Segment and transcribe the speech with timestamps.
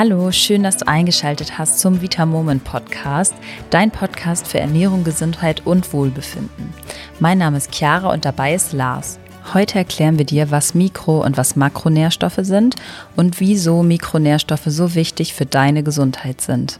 [0.00, 3.34] Hallo, schön, dass du eingeschaltet hast zum Vita Moment Podcast,
[3.70, 6.72] dein Podcast für Ernährung, Gesundheit und Wohlbefinden.
[7.18, 9.18] Mein Name ist Chiara und dabei ist Lars.
[9.52, 12.76] Heute erklären wir dir, was Mikro- und was Makronährstoffe sind
[13.16, 16.78] und wieso Mikronährstoffe so wichtig für deine Gesundheit sind.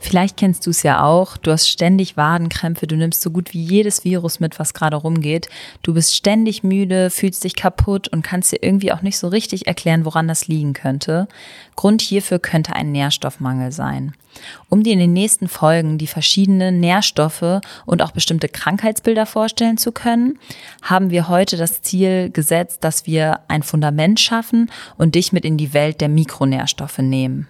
[0.00, 1.36] Vielleicht kennst du es ja auch.
[1.36, 5.48] Du hast ständig Wadenkrämpfe, du nimmst so gut wie jedes Virus mit, was gerade rumgeht.
[5.82, 9.66] Du bist ständig müde, fühlst dich kaputt und kannst dir irgendwie auch nicht so richtig
[9.66, 11.28] erklären, woran das liegen könnte.
[11.76, 14.14] Grund hierfür könnte ein Nährstoffmangel sein.
[14.68, 19.90] Um dir in den nächsten Folgen die verschiedenen Nährstoffe und auch bestimmte Krankheitsbilder vorstellen zu
[19.90, 20.38] können,
[20.82, 25.56] haben wir heute das Ziel gesetzt, dass wir ein Fundament schaffen und dich mit in
[25.56, 27.48] die Welt der Mikronährstoffe nehmen.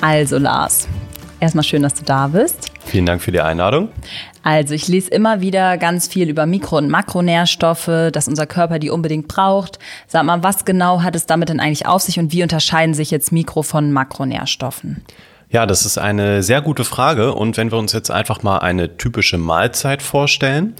[0.00, 0.88] Also Lars,
[1.40, 2.70] erstmal schön, dass du da bist.
[2.84, 3.88] Vielen Dank für die Einladung.
[4.42, 8.90] Also ich lese immer wieder ganz viel über Mikro- und Makronährstoffe, dass unser Körper die
[8.90, 9.78] unbedingt braucht.
[10.06, 13.10] Sag mal, was genau hat es damit denn eigentlich auf sich und wie unterscheiden sich
[13.10, 15.04] jetzt Mikro- von Makronährstoffen?
[15.50, 17.34] Ja, das ist eine sehr gute Frage.
[17.34, 20.74] Und wenn wir uns jetzt einfach mal eine typische Mahlzeit vorstellen,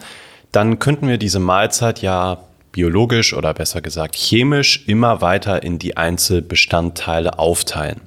[0.52, 2.38] dann könnten wir diese Mahlzeit ja
[2.72, 8.00] biologisch oder besser gesagt chemisch immer weiter in die Einzelbestandteile aufteilen.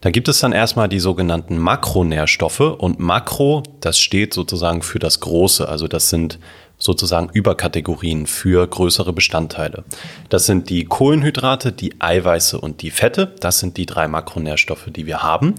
[0.00, 5.20] Da gibt es dann erstmal die sogenannten Makronährstoffe und Makro, das steht sozusagen für das
[5.20, 6.38] Große, also das sind
[6.78, 9.84] sozusagen Überkategorien für größere Bestandteile.
[10.28, 13.34] Das sind die Kohlenhydrate, die Eiweiße und die Fette.
[13.40, 15.54] Das sind die drei Makronährstoffe, die wir haben.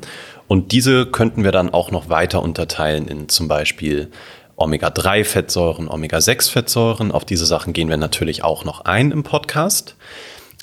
[0.47, 4.11] Und diese könnten wir dann auch noch weiter unterteilen in zum Beispiel
[4.57, 7.11] Omega-3-Fettsäuren, Omega-6-Fettsäuren.
[7.11, 9.95] Auf diese Sachen gehen wir natürlich auch noch ein im Podcast.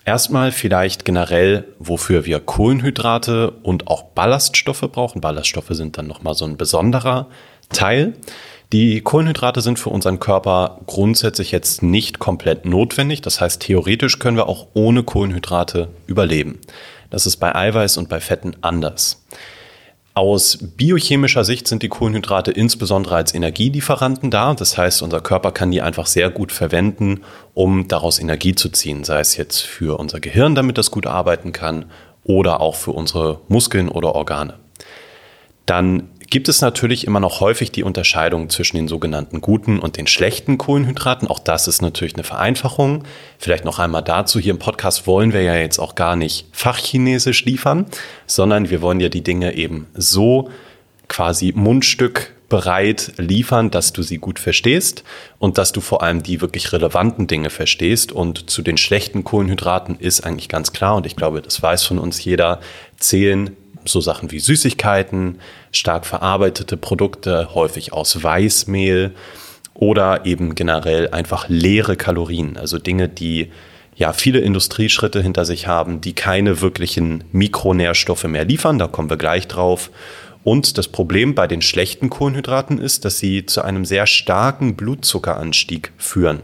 [0.07, 5.23] Erstmal vielleicht generell, wofür wir Kohlenhydrate und auch Ballaststoffe brauchen.
[5.23, 7.29] Ballaststoffe sind dann nochmal so ein besonderer
[7.71, 8.13] Teil.
[8.73, 13.23] Die Kohlenhydrate sind für unseren Körper grundsätzlich jetzt nicht komplett notwendig.
[13.23, 16.61] Das heißt, theoretisch können wir auch ohne Kohlenhydrate überleben.
[17.09, 19.25] Das ist bei Eiweiß und bei Fetten anders.
[20.17, 24.55] Aus biochemischer Sicht sind die Kohlenhydrate insbesondere als Energielieferanten da.
[24.55, 29.03] Das heißt, unser Körper kann die einfach sehr gut verwenden, um daraus Energie zu ziehen.
[29.03, 31.87] Sei es jetzt für unser Gehirn, damit das gut arbeiten kann,
[32.23, 34.55] oder auch für unsere Muskeln oder Organe.
[35.67, 40.07] Dann gibt es natürlich immer noch häufig die Unterscheidung zwischen den sogenannten guten und den
[40.07, 41.29] schlechten Kohlenhydraten.
[41.29, 43.05] Auch das ist natürlich eine Vereinfachung.
[43.39, 44.39] Vielleicht noch einmal dazu.
[44.39, 47.87] Hier im Podcast wollen wir ja jetzt auch gar nicht fachchinesisch liefern,
[48.27, 50.51] sondern wir wollen ja die Dinge eben so
[51.09, 55.03] quasi Mundstück bereit liefern, dass du sie gut verstehst
[55.39, 58.13] und dass du vor allem die wirklich relevanten Dinge verstehst.
[58.13, 61.99] Und zu den schlechten Kohlenhydraten ist eigentlich ganz klar, und ich glaube, das weiß von
[61.99, 62.61] uns jeder,
[62.97, 65.41] zählen so Sachen wie Süßigkeiten,
[65.73, 69.13] stark verarbeitete Produkte, häufig aus Weißmehl
[69.75, 73.51] oder eben generell einfach leere Kalorien, also Dinge, die
[73.97, 79.17] ja viele Industrieschritte hinter sich haben, die keine wirklichen Mikronährstoffe mehr liefern, da kommen wir
[79.17, 79.91] gleich drauf.
[80.45, 85.93] Und das Problem bei den schlechten Kohlenhydraten ist, dass sie zu einem sehr starken Blutzuckeranstieg
[85.97, 86.41] führen.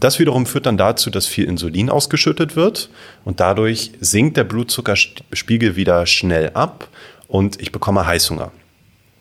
[0.00, 2.90] Das wiederum führt dann dazu, dass viel Insulin ausgeschüttet wird
[3.24, 6.88] und dadurch sinkt der Blutzuckerspiegel wieder schnell ab
[7.26, 8.52] und ich bekomme Heißhunger.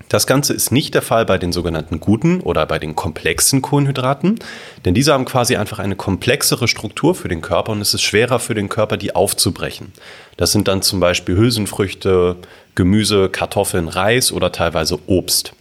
[0.09, 4.39] Das Ganze ist nicht der Fall bei den sogenannten guten oder bei den komplexen Kohlenhydraten,
[4.85, 8.39] denn diese haben quasi einfach eine komplexere Struktur für den Körper und es ist schwerer
[8.39, 9.91] für den Körper, die aufzubrechen.
[10.37, 12.37] Das sind dann zum Beispiel Hülsenfrüchte,
[12.77, 15.51] Gemüse, Kartoffeln, Reis oder teilweise Obst.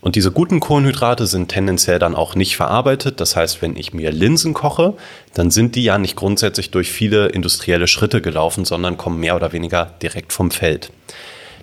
[0.00, 3.20] Und diese guten Kohlenhydrate sind tendenziell dann auch nicht verarbeitet.
[3.20, 4.94] Das heißt, wenn ich mir Linsen koche,
[5.34, 9.52] dann sind die ja nicht grundsätzlich durch viele industrielle Schritte gelaufen, sondern kommen mehr oder
[9.52, 10.90] weniger direkt vom Feld.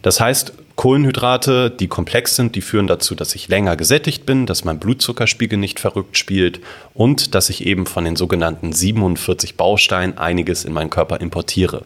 [0.01, 4.63] Das heißt, Kohlenhydrate, die komplex sind, die führen dazu, dass ich länger gesättigt bin, dass
[4.63, 6.59] mein Blutzuckerspiegel nicht verrückt spielt
[6.93, 11.81] und dass ich eben von den sogenannten 47 Bausteinen einiges in meinen Körper importiere.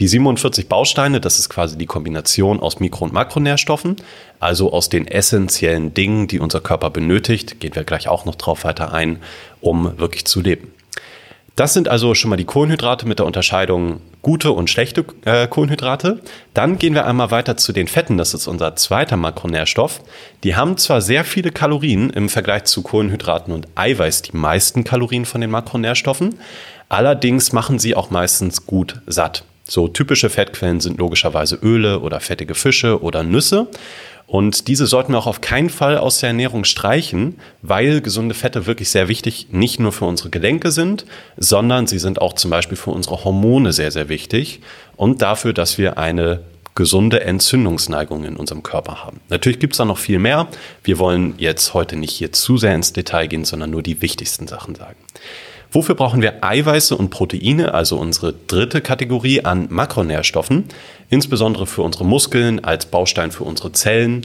[0.00, 3.96] Die 47 Bausteine, das ist quasi die Kombination aus Mikro- und Makronährstoffen,
[4.40, 8.64] also aus den essentiellen Dingen, die unser Körper benötigt, gehen wir gleich auch noch drauf
[8.64, 9.20] weiter ein,
[9.60, 10.72] um wirklich zu leben.
[11.56, 16.20] Das sind also schon mal die Kohlenhydrate mit der Unterscheidung gute und schlechte äh, Kohlenhydrate.
[16.52, 18.18] Dann gehen wir einmal weiter zu den Fetten.
[18.18, 20.00] Das ist unser zweiter Makronährstoff.
[20.42, 25.26] Die haben zwar sehr viele Kalorien im Vergleich zu Kohlenhydraten und Eiweiß, die meisten Kalorien
[25.26, 26.40] von den Makronährstoffen.
[26.88, 29.44] Allerdings machen sie auch meistens gut satt.
[29.66, 33.68] So typische Fettquellen sind logischerweise Öle oder fettige Fische oder Nüsse.
[34.26, 38.66] Und diese sollten wir auch auf keinen Fall aus der Ernährung streichen, weil gesunde Fette
[38.66, 41.04] wirklich sehr wichtig nicht nur für unsere Gelenke sind,
[41.36, 44.60] sondern sie sind auch zum Beispiel für unsere Hormone sehr, sehr wichtig
[44.96, 46.40] und dafür, dass wir eine
[46.74, 49.20] gesunde Entzündungsneigungen in unserem Körper haben.
[49.28, 50.48] Natürlich gibt es da noch viel mehr.
[50.82, 54.48] Wir wollen jetzt heute nicht hier zu sehr ins Detail gehen, sondern nur die wichtigsten
[54.48, 54.96] Sachen sagen.
[55.74, 60.66] Wofür brauchen wir Eiweiße und Proteine, also unsere dritte Kategorie an Makronährstoffen,
[61.10, 64.24] insbesondere für unsere Muskeln, als Baustein für unsere Zellen.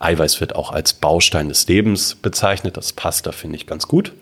[0.00, 4.12] Eiweiß wird auch als Baustein des Lebens bezeichnet, das passt da, finde ich, ganz gut.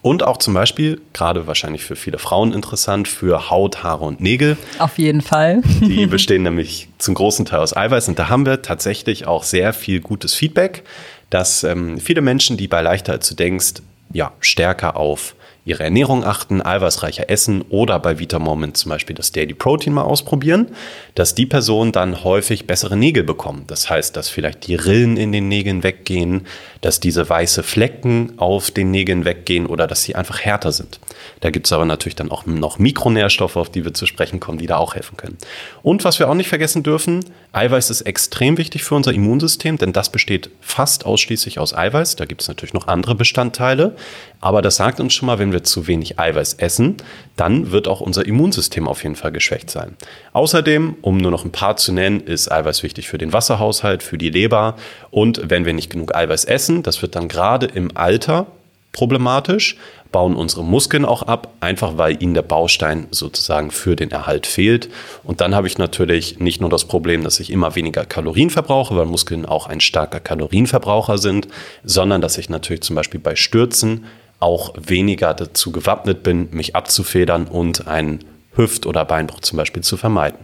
[0.00, 4.56] Und auch zum Beispiel, gerade wahrscheinlich für viele Frauen interessant, für Haut, Haare und Nägel.
[4.80, 5.62] Auf jeden Fall.
[5.82, 8.08] Die bestehen nämlich zum großen Teil aus Eiweiß.
[8.08, 10.82] Und da haben wir tatsächlich auch sehr viel gutes Feedback,
[11.30, 13.74] dass ähm, viele Menschen, die bei leichter als du denkst,
[14.12, 19.54] ja, stärker auf ihre Ernährung achten, eiweißreicher essen oder bei Vitamoment zum Beispiel das Daily
[19.54, 20.68] Protein mal ausprobieren,
[21.14, 23.64] dass die Personen dann häufig bessere Nägel bekommen.
[23.68, 26.46] Das heißt, dass vielleicht die Rillen in den Nägeln weggehen,
[26.80, 30.98] dass diese weiße Flecken auf den Nägeln weggehen oder dass sie einfach härter sind.
[31.40, 34.58] Da gibt es aber natürlich dann auch noch Mikronährstoffe, auf die wir zu sprechen kommen,
[34.58, 35.38] die da auch helfen können.
[35.82, 39.92] Und was wir auch nicht vergessen dürfen, Eiweiß ist extrem wichtig für unser Immunsystem, denn
[39.92, 42.16] das besteht fast ausschließlich aus Eiweiß.
[42.16, 43.96] Da gibt es natürlich noch andere Bestandteile.
[44.40, 46.96] Aber das sagt uns schon mal, wenn wir zu wenig Eiweiß essen,
[47.36, 49.96] dann wird auch unser Immunsystem auf jeden Fall geschwächt sein.
[50.32, 54.18] Außerdem, um nur noch ein paar zu nennen, ist Eiweiß wichtig für den Wasserhaushalt, für
[54.18, 54.76] die Leber.
[55.10, 58.46] Und wenn wir nicht genug Eiweiß essen, das wird dann gerade im Alter
[58.92, 59.76] problematisch,
[60.12, 64.90] bauen unsere Muskeln auch ab, einfach weil ihnen der Baustein sozusagen für den Erhalt fehlt.
[65.24, 68.94] Und dann habe ich natürlich nicht nur das Problem, dass ich immer weniger Kalorien verbrauche,
[68.94, 71.48] weil Muskeln auch ein starker Kalorienverbraucher sind,
[71.82, 74.04] sondern dass ich natürlich zum Beispiel bei Stürzen
[74.38, 78.20] auch weniger dazu gewappnet bin, mich abzufedern und einen
[78.54, 80.38] Hüft- oder Beinbruch zum Beispiel zu vermeiden.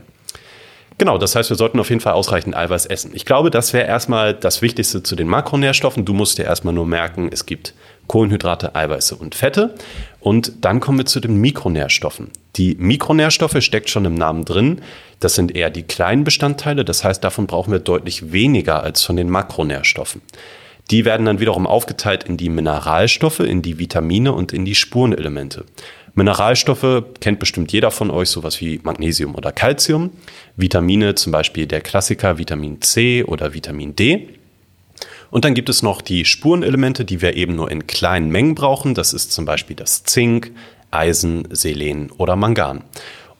[0.98, 3.12] Genau, das heißt, wir sollten auf jeden Fall ausreichend Eiweiß essen.
[3.14, 6.04] Ich glaube, das wäre erstmal das Wichtigste zu den Makronährstoffen.
[6.04, 7.72] Du musst dir erstmal nur merken, es gibt
[8.08, 9.74] Kohlenhydrate, Eiweiße und Fette.
[10.20, 12.30] Und dann kommen wir zu den Mikronährstoffen.
[12.56, 14.80] Die Mikronährstoffe steckt schon im Namen drin.
[15.20, 16.84] Das sind eher die kleinen Bestandteile.
[16.84, 20.22] Das heißt, davon brauchen wir deutlich weniger als von den Makronährstoffen.
[20.90, 25.64] Die werden dann wiederum aufgeteilt in die Mineralstoffe, in die Vitamine und in die Spurenelemente.
[26.14, 30.10] Mineralstoffe kennt bestimmt jeder von euch, sowas wie Magnesium oder Calcium.
[30.56, 34.28] Vitamine, zum Beispiel der Klassiker Vitamin C oder Vitamin D.
[35.30, 38.94] Und dann gibt es noch die Spurenelemente, die wir eben nur in kleinen Mengen brauchen.
[38.94, 40.52] Das ist zum Beispiel das Zink,
[40.90, 42.82] Eisen, Selen oder Mangan.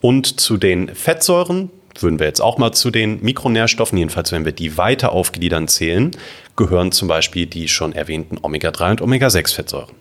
[0.00, 4.52] Und zu den Fettsäuren würden wir jetzt auch mal zu den Mikronährstoffen, jedenfalls wenn wir
[4.52, 6.12] die weiter aufgliedern zählen,
[6.56, 9.94] gehören zum Beispiel die schon erwähnten Omega-3 und Omega-6-Fettsäuren.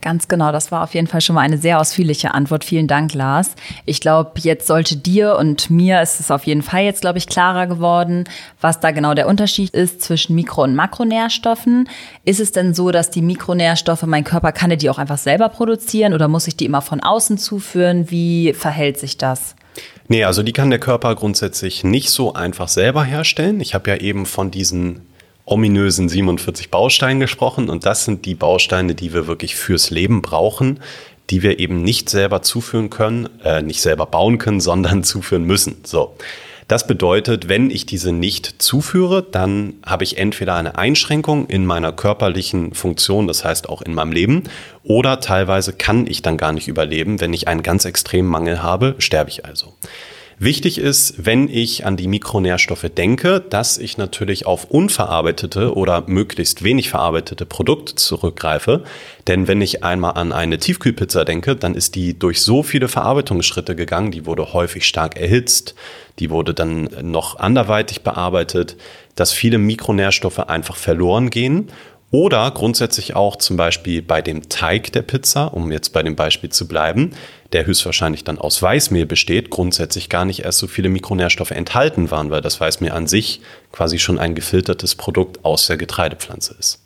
[0.00, 2.64] Ganz genau, das war auf jeden Fall schon mal eine sehr ausführliche Antwort.
[2.64, 3.56] Vielen Dank, Lars.
[3.84, 7.26] Ich glaube, jetzt sollte dir und mir ist es auf jeden Fall jetzt, glaube ich,
[7.26, 8.24] klarer geworden,
[8.60, 11.88] was da genau der Unterschied ist zwischen Mikro- und Makronährstoffen.
[12.24, 16.14] Ist es denn so, dass die Mikronährstoffe, mein Körper kann die auch einfach selber produzieren
[16.14, 18.08] oder muss ich die immer von außen zuführen?
[18.08, 19.56] Wie verhält sich das?
[20.06, 23.60] Nee, also die kann der Körper grundsätzlich nicht so einfach selber herstellen.
[23.60, 25.07] Ich habe ja eben von diesen
[25.50, 30.80] ominösen 47 Bausteinen gesprochen und das sind die Bausteine, die wir wirklich fürs Leben brauchen,
[31.30, 35.76] die wir eben nicht selber zuführen können, äh, nicht selber bauen können, sondern zuführen müssen.
[35.84, 36.14] So.
[36.68, 41.92] Das bedeutet, wenn ich diese nicht zuführe, dann habe ich entweder eine Einschränkung in meiner
[41.92, 44.42] körperlichen Funktion, das heißt auch in meinem Leben,
[44.82, 47.22] oder teilweise kann ich dann gar nicht überleben.
[47.22, 49.72] Wenn ich einen ganz extremen Mangel habe, sterbe ich also.
[50.40, 56.62] Wichtig ist, wenn ich an die Mikronährstoffe denke, dass ich natürlich auf unverarbeitete oder möglichst
[56.62, 58.84] wenig verarbeitete Produkte zurückgreife.
[59.26, 63.74] Denn wenn ich einmal an eine Tiefkühlpizza denke, dann ist die durch so viele Verarbeitungsschritte
[63.74, 65.74] gegangen, die wurde häufig stark erhitzt,
[66.20, 68.76] die wurde dann noch anderweitig bearbeitet,
[69.16, 71.72] dass viele Mikronährstoffe einfach verloren gehen
[72.10, 76.50] oder grundsätzlich auch zum Beispiel bei dem Teig der Pizza, um jetzt bei dem Beispiel
[76.50, 77.12] zu bleiben,
[77.52, 82.30] der höchstwahrscheinlich dann aus Weißmehl besteht, grundsätzlich gar nicht erst so viele Mikronährstoffe enthalten waren,
[82.30, 83.40] weil das Weißmehl an sich
[83.72, 86.80] quasi schon ein gefiltertes Produkt aus der Getreidepflanze ist.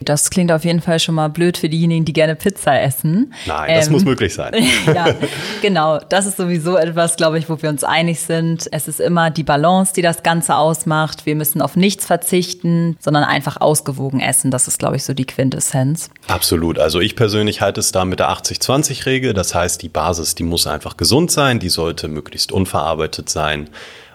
[0.00, 3.32] Das klingt auf jeden Fall schon mal blöd für diejenigen, die gerne Pizza essen.
[3.46, 4.54] Nein, das ähm, muss möglich sein.
[4.86, 5.14] ja,
[5.62, 5.98] genau.
[5.98, 8.68] Das ist sowieso etwas, glaube ich, wo wir uns einig sind.
[8.72, 11.26] Es ist immer die Balance, die das Ganze ausmacht.
[11.26, 14.50] Wir müssen auf nichts verzichten, sondern einfach ausgewogen essen.
[14.50, 16.10] Das ist, glaube ich, so die Quintessenz.
[16.28, 16.78] Absolut.
[16.78, 19.34] Also ich persönlich halte es da mit der 80-20-Regel.
[19.34, 21.58] Das heißt, die Basis, die muss einfach gesund sein.
[21.58, 23.68] Die sollte möglichst unverarbeitet sein.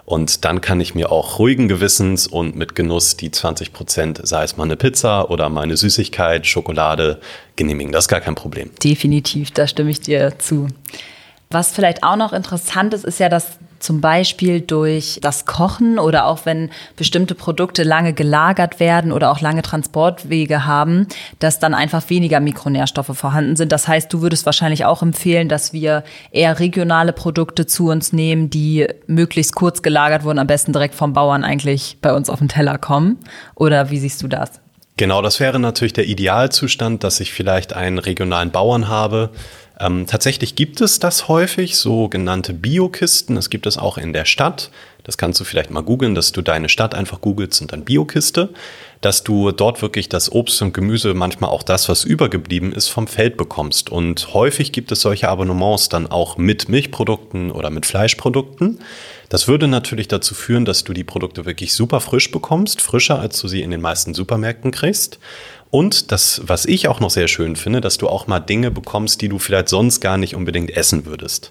[0.06, 4.44] Und dann kann ich mir auch ruhigen Gewissens und mit Genuss die 20 Prozent, sei
[4.44, 7.20] es mal eine Pizza oder meine Süßigkeit, Schokolade,
[7.56, 7.92] genehmigen.
[7.92, 8.70] Das ist gar kein Problem.
[8.82, 10.68] Definitiv, da stimme ich dir zu.
[11.50, 16.26] Was vielleicht auch noch interessant ist, ist ja, dass zum Beispiel durch das Kochen oder
[16.26, 21.06] auch wenn bestimmte Produkte lange gelagert werden oder auch lange Transportwege haben,
[21.38, 23.72] dass dann einfach weniger Mikronährstoffe vorhanden sind.
[23.72, 28.48] Das heißt, du würdest wahrscheinlich auch empfehlen, dass wir eher regionale Produkte zu uns nehmen,
[28.48, 32.48] die möglichst kurz gelagert wurden, am besten direkt vom Bauern eigentlich bei uns auf den
[32.48, 33.18] Teller kommen.
[33.54, 34.62] Oder wie siehst du das?
[34.96, 39.30] Genau, das wäre natürlich der Idealzustand, dass ich vielleicht einen regionalen Bauern habe,
[39.80, 43.34] ähm, tatsächlich gibt es das häufig, sogenannte Biokisten.
[43.34, 44.70] Das gibt es auch in der Stadt.
[45.02, 48.50] Das kannst du vielleicht mal googeln, dass du deine Stadt einfach googelst und dann Biokiste,
[49.02, 53.06] dass du dort wirklich das Obst und Gemüse, manchmal auch das, was übergeblieben ist, vom
[53.06, 53.90] Feld bekommst.
[53.90, 58.78] Und häufig gibt es solche Abonnements dann auch mit Milchprodukten oder mit Fleischprodukten.
[59.28, 63.40] Das würde natürlich dazu führen, dass du die Produkte wirklich super frisch bekommst, frischer als
[63.40, 65.18] du sie in den meisten Supermärkten kriegst.
[65.74, 69.20] Und das, was ich auch noch sehr schön finde, dass du auch mal Dinge bekommst,
[69.20, 71.50] die du vielleicht sonst gar nicht unbedingt essen würdest.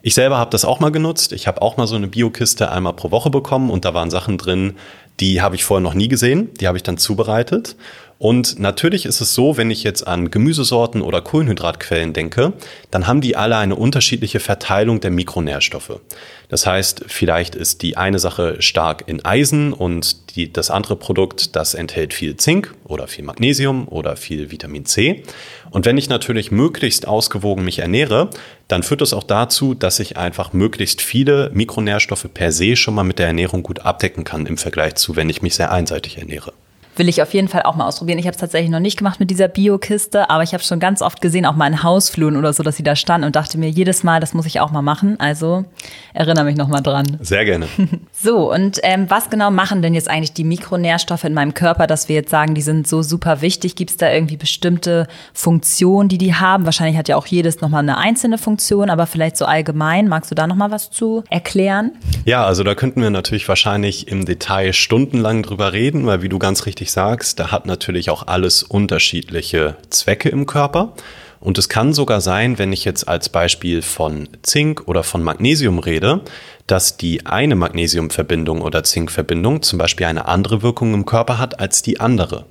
[0.00, 1.34] Ich selber habe das auch mal genutzt.
[1.34, 4.38] Ich habe auch mal so eine Biokiste einmal pro Woche bekommen und da waren Sachen
[4.38, 4.76] drin,
[5.20, 6.48] die habe ich vorher noch nie gesehen.
[6.54, 7.76] Die habe ich dann zubereitet
[8.18, 12.52] und natürlich ist es so, wenn ich jetzt an Gemüsesorten oder Kohlenhydratquellen denke,
[12.90, 16.00] dann haben die alle eine unterschiedliche Verteilung der Mikronährstoffe.
[16.48, 21.54] Das heißt, vielleicht ist die eine Sache stark in Eisen und die, das andere Produkt,
[21.54, 25.22] das enthält viel Zink oder viel Magnesium oder viel Vitamin C.
[25.70, 28.30] Und wenn ich natürlich möglichst ausgewogen mich ernähre,
[28.66, 33.04] dann führt das auch dazu, dass ich einfach möglichst viele Mikronährstoffe per se schon mal
[33.04, 36.52] mit der Ernährung gut abdecken kann im Vergleich zu, wenn ich mich sehr einseitig ernähre
[36.98, 38.18] will ich auf jeden Fall auch mal ausprobieren.
[38.18, 41.02] Ich habe es tatsächlich noch nicht gemacht mit dieser Biokiste, aber ich habe schon ganz
[41.02, 43.70] oft gesehen, auch mal in Hausfluren oder so, dass sie da stand und dachte mir
[43.70, 45.18] jedes Mal, das muss ich auch mal machen.
[45.20, 45.64] Also
[46.12, 47.18] erinnere mich noch mal dran.
[47.20, 47.66] Sehr gerne.
[48.20, 52.08] So, und ähm, was genau machen denn jetzt eigentlich die Mikronährstoffe in meinem Körper, dass
[52.08, 53.76] wir jetzt sagen, die sind so super wichtig?
[53.76, 56.64] Gibt es da irgendwie bestimmte Funktionen, die die haben?
[56.64, 60.08] Wahrscheinlich hat ja auch jedes nochmal eine einzelne Funktion, aber vielleicht so allgemein.
[60.08, 61.92] Magst du da nochmal was zu erklären?
[62.24, 66.40] Ja, also da könnten wir natürlich wahrscheinlich im Detail stundenlang drüber reden, weil wie du
[66.40, 70.94] ganz richtig richtig sagst, da hat natürlich auch alles unterschiedliche Zwecke im Körper.
[71.40, 75.78] Und es kann sogar sein, wenn ich jetzt als Beispiel von Zink oder von Magnesium
[75.78, 76.22] rede,
[76.66, 81.82] dass die eine Magnesiumverbindung oder Zinkverbindung zum Beispiel eine andere Wirkung im Körper hat als
[81.82, 82.46] die andere.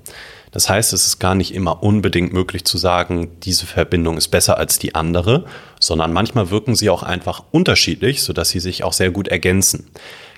[0.51, 4.58] Das heißt, es ist gar nicht immer unbedingt möglich zu sagen, diese Verbindung ist besser
[4.58, 5.46] als die andere,
[5.79, 9.89] sondern manchmal wirken sie auch einfach unterschiedlich, sodass sie sich auch sehr gut ergänzen.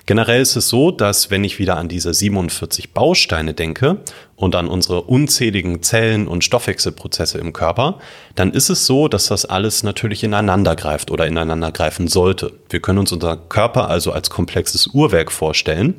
[0.06, 3.98] Generell ist es so, dass wenn ich wieder an diese 47 Bausteine denke
[4.36, 7.98] und an unsere unzähligen Zellen und Stoffwechselprozesse im Körper,
[8.34, 12.52] dann ist es so, dass das alles natürlich ineinander greift oder ineinander greifen sollte.
[12.68, 15.94] Wir können uns unser Körper also als komplexes Uhrwerk vorstellen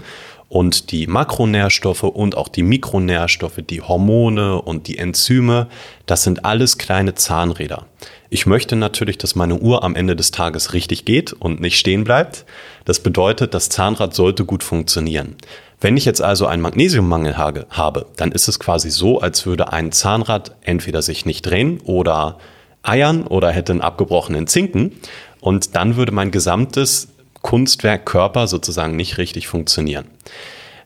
[0.51, 5.67] und die Makronährstoffe und auch die Mikronährstoffe, die Hormone und die Enzyme,
[6.07, 7.85] das sind alles kleine Zahnräder.
[8.29, 12.03] Ich möchte natürlich, dass meine Uhr am Ende des Tages richtig geht und nicht stehen
[12.03, 12.43] bleibt.
[12.83, 15.37] Das bedeutet, das Zahnrad sollte gut funktionieren.
[15.79, 19.93] Wenn ich jetzt also einen Magnesiummangel habe, dann ist es quasi so, als würde ein
[19.93, 22.39] Zahnrad entweder sich nicht drehen oder
[22.83, 24.91] eiern oder hätte einen abgebrochenen Zinken.
[25.39, 27.07] Und dann würde mein gesamtes
[27.41, 30.05] Kunstwerk Körper sozusagen nicht richtig funktionieren.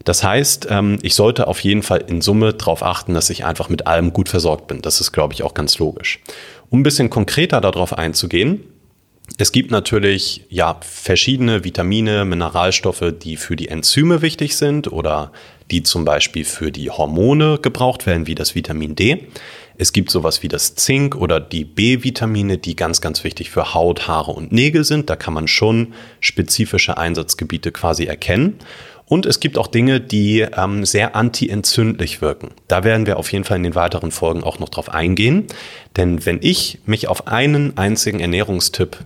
[0.03, 3.69] Das heißt, ähm, ich sollte auf jeden Fall in Summe darauf achten, dass ich einfach
[3.69, 4.81] mit allem gut versorgt bin.
[4.81, 6.19] Das ist, glaube ich, auch ganz logisch.
[6.69, 8.61] Um ein bisschen konkreter darauf einzugehen,
[9.37, 15.31] es gibt natürlich ja verschiedene Vitamine, Mineralstoffe, die für die Enzyme wichtig sind oder
[15.71, 19.27] die zum Beispiel für die Hormone gebraucht werden, wie das Vitamin D.
[19.77, 24.07] Es gibt sowas wie das Zink oder die B-Vitamine, die ganz, ganz wichtig für Haut,
[24.07, 25.09] Haare und Nägel sind.
[25.09, 28.59] Da kann man schon spezifische Einsatzgebiete quasi erkennen.
[29.07, 32.49] Und es gibt auch Dinge, die ähm, sehr antientzündlich wirken.
[32.67, 35.45] Da werden wir auf jeden Fall in den weiteren Folgen auch noch drauf eingehen.
[35.95, 38.97] Denn wenn ich mich auf einen einzigen Ernährungstipp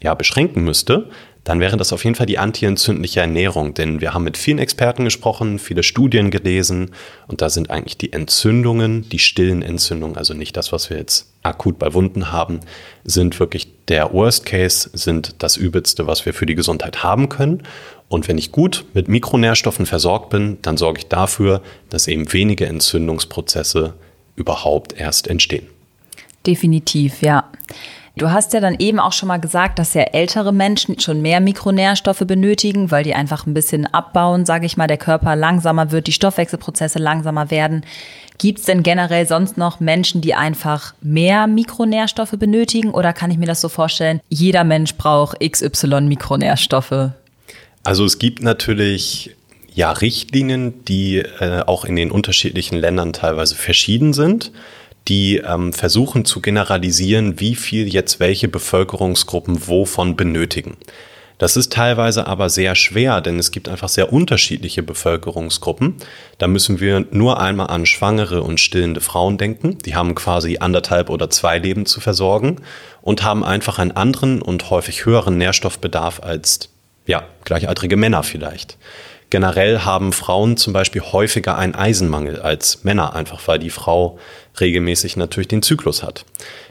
[0.00, 1.10] ja, beschränken müsste,
[1.46, 3.72] dann wäre das auf jeden Fall die antientzündliche Ernährung.
[3.72, 6.90] Denn wir haben mit vielen Experten gesprochen, viele Studien gelesen
[7.28, 11.32] und da sind eigentlich die Entzündungen, die stillen Entzündungen, also nicht das, was wir jetzt
[11.44, 12.60] akut bei Wunden haben,
[13.04, 17.62] sind wirklich der Worst Case, sind das Übelste, was wir für die Gesundheit haben können.
[18.08, 22.66] Und wenn ich gut mit Mikronährstoffen versorgt bin, dann sorge ich dafür, dass eben wenige
[22.66, 23.94] Entzündungsprozesse
[24.34, 25.68] überhaupt erst entstehen.
[26.44, 27.44] Definitiv, ja.
[28.18, 31.38] Du hast ja dann eben auch schon mal gesagt, dass ja ältere Menschen schon mehr
[31.40, 36.06] Mikronährstoffe benötigen, weil die einfach ein bisschen abbauen, sage ich mal, der Körper langsamer wird,
[36.06, 37.84] die Stoffwechselprozesse langsamer werden.
[38.38, 43.36] Gibt es denn generell sonst noch Menschen, die einfach mehr Mikronährstoffe benötigen oder kann ich
[43.36, 47.10] mir das so vorstellen, jeder Mensch braucht XY Mikronährstoffe?
[47.84, 49.36] Also es gibt natürlich
[49.74, 54.52] ja Richtlinien, die äh, auch in den unterschiedlichen Ländern teilweise verschieden sind.
[55.08, 60.76] Die ähm, versuchen zu generalisieren, wie viel jetzt welche Bevölkerungsgruppen wovon benötigen.
[61.38, 65.96] Das ist teilweise aber sehr schwer, denn es gibt einfach sehr unterschiedliche Bevölkerungsgruppen.
[66.38, 69.76] Da müssen wir nur einmal an schwangere und stillende Frauen denken.
[69.84, 72.62] Die haben quasi anderthalb oder zwei Leben zu versorgen
[73.02, 76.70] und haben einfach einen anderen und häufig höheren Nährstoffbedarf als
[77.06, 78.78] ja, gleichaltrige Männer vielleicht.
[79.28, 84.18] Generell haben Frauen zum Beispiel häufiger einen Eisenmangel als Männer, einfach weil die Frau
[84.60, 86.24] regelmäßig natürlich den Zyklus hat.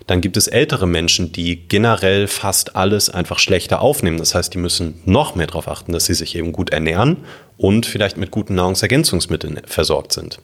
[0.08, 4.18] Dann gibt es ältere Menschen, die generell fast alles einfach schlechter aufnehmen.
[4.18, 7.18] Das heißt, die müssen noch mehr darauf achten, dass sie sich eben gut ernähren
[7.58, 10.40] und vielleicht mit guten Nahrungsergänzungsmitteln versorgt sind.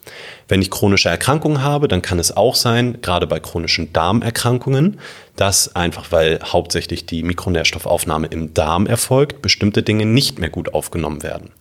[0.48, 5.00] Wenn ich chronische Erkrankungen habe, dann kann es auch sein, gerade bei chronischen Darmerkrankungen,
[5.36, 11.22] dass einfach weil hauptsächlich die Mikronährstoffaufnahme im Darm erfolgt, bestimmte Dinge nicht mehr gut aufgenommen
[11.22, 11.52] werden.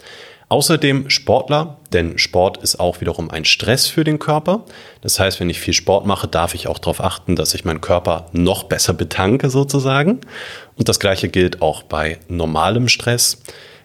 [0.50, 4.64] Außerdem Sportler, denn Sport ist auch wiederum ein Stress für den Körper.
[5.00, 7.80] Das heißt, wenn ich viel Sport mache, darf ich auch darauf achten, dass ich meinen
[7.80, 10.20] Körper noch besser betanke sozusagen.
[10.74, 13.40] Und das gleiche gilt auch bei normalem Stress,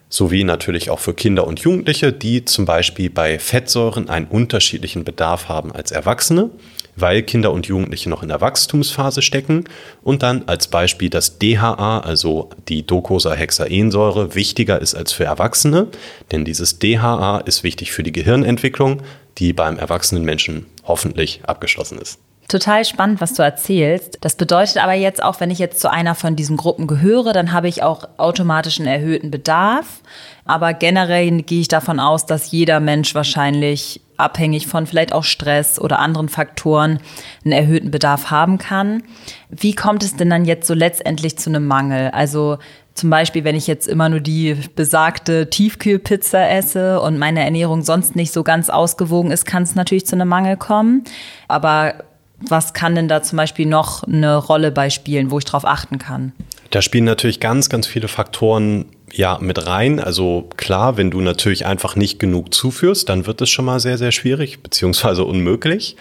[0.10, 5.48] sowie natürlich auch für Kinder und Jugendliche, die zum Beispiel bei Fettsäuren einen unterschiedlichen Bedarf
[5.48, 6.50] haben als Erwachsene
[6.95, 9.65] weil Kinder und Jugendliche noch in der Wachstumsphase stecken
[10.03, 15.87] und dann als Beispiel das DHA, also die Docosahexaensäure, wichtiger ist als für Erwachsene,
[16.31, 19.01] denn dieses DHA ist wichtig für die Gehirnentwicklung,
[19.37, 22.19] die beim erwachsenen Menschen hoffentlich abgeschlossen ist.
[22.47, 24.19] Total spannend, was du erzählst.
[24.21, 27.51] Das bedeutet aber jetzt auch, wenn ich jetzt zu einer von diesen Gruppen gehöre, dann
[27.51, 30.01] habe ich auch automatisch einen erhöhten Bedarf.
[30.45, 35.79] Aber generell gehe ich davon aus, dass jeder Mensch wahrscheinlich abhängig von vielleicht auch Stress
[35.79, 36.99] oder anderen Faktoren
[37.43, 39.01] einen erhöhten Bedarf haben kann.
[39.49, 42.11] Wie kommt es denn dann jetzt so letztendlich zu einem Mangel?
[42.11, 42.59] Also
[42.93, 48.15] zum Beispiel, wenn ich jetzt immer nur die besagte Tiefkühlpizza esse und meine Ernährung sonst
[48.15, 51.03] nicht so ganz ausgewogen ist, kann es natürlich zu einem Mangel kommen.
[51.49, 51.95] Aber
[52.39, 56.00] was kann denn da zum Beispiel noch eine Rolle bei spielen, wo ich darauf achten
[56.00, 56.34] kann?
[56.72, 60.00] Da spielen natürlich ganz, ganz viele Faktoren ja mit rein.
[60.00, 63.98] Also klar, wenn du natürlich einfach nicht genug zuführst, dann wird es schon mal sehr,
[63.98, 65.96] sehr schwierig, beziehungsweise unmöglich.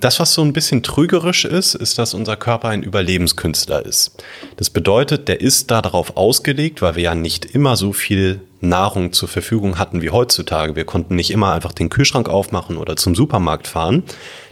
[0.00, 4.22] Das, was so ein bisschen trügerisch ist, ist, dass unser Körper ein Überlebenskünstler ist.
[4.56, 9.12] Das bedeutet, der ist da darauf ausgelegt, weil wir ja nicht immer so viel Nahrung
[9.12, 10.74] zur Verfügung hatten wie heutzutage.
[10.76, 14.02] Wir konnten nicht immer einfach den Kühlschrank aufmachen oder zum Supermarkt fahren.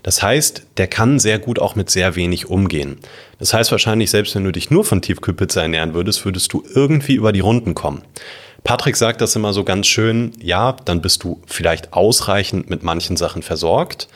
[0.03, 2.99] Das heißt, der kann sehr gut auch mit sehr wenig umgehen.
[3.39, 7.15] Das heißt wahrscheinlich, selbst wenn du dich nur von Tiefkühlpizza ernähren würdest, würdest du irgendwie
[7.15, 8.03] über die Runden kommen.
[8.65, 13.17] Patrick sagt das immer so ganz schön, ja, dann bist du vielleicht ausreichend mit manchen
[13.17, 14.09] Sachen versorgt,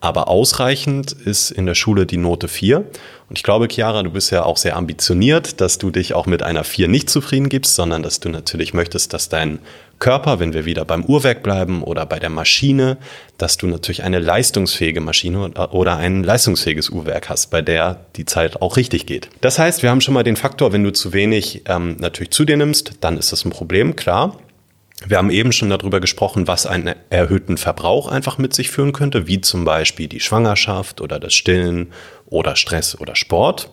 [0.00, 2.78] aber ausreichend ist in der Schule die Note 4.
[2.78, 6.42] Und ich glaube, Chiara, du bist ja auch sehr ambitioniert, dass du dich auch mit
[6.42, 9.60] einer 4 nicht zufrieden gibst, sondern dass du natürlich möchtest, dass dein
[9.98, 12.98] Körper, wenn wir wieder beim Uhrwerk bleiben oder bei der Maschine,
[13.38, 18.60] dass du natürlich eine leistungsfähige Maschine oder ein leistungsfähiges Uhrwerk hast, bei der die Zeit
[18.60, 19.30] auch richtig geht.
[19.40, 22.44] Das heißt, wir haben schon mal den Faktor, wenn du zu wenig ähm, natürlich zu
[22.44, 24.36] dir nimmst, dann ist das ein Problem, klar.
[25.06, 29.26] Wir haben eben schon darüber gesprochen, was einen erhöhten Verbrauch einfach mit sich führen könnte,
[29.26, 31.92] wie zum Beispiel die Schwangerschaft oder das Stillen
[32.26, 33.70] oder Stress oder Sport.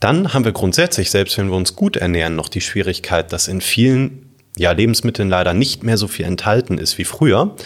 [0.00, 3.60] Dann haben wir grundsätzlich, selbst wenn wir uns gut ernähren, noch die Schwierigkeit, dass in
[3.60, 7.56] vielen ja, Lebensmitteln leider nicht mehr so viel enthalten ist wie früher.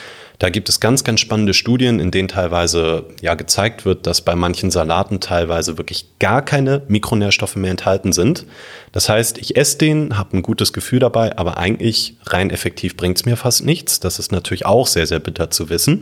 [0.40, 4.34] Da gibt es ganz, ganz spannende Studien, in denen teilweise ja gezeigt wird, dass bei
[4.34, 8.46] manchen Salaten teilweise wirklich gar keine Mikronährstoffe mehr enthalten sind.
[8.90, 13.18] Das heißt, ich esse den, habe ein gutes Gefühl dabei, aber eigentlich rein effektiv bringt
[13.18, 14.00] es mir fast nichts.
[14.00, 16.00] Das ist natürlich auch sehr, sehr bitter zu wissen.